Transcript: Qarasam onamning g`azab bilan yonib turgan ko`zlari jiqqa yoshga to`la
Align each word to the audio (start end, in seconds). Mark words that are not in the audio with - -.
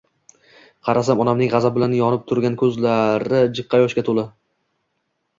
Qarasam 0.85 1.19
onamning 1.25 1.51
g`azab 1.55 1.75
bilan 1.75 1.93
yonib 1.97 2.23
turgan 2.31 2.55
ko`zlari 2.61 3.41
jiqqa 3.59 3.83
yoshga 3.83 4.05
to`la 4.09 4.25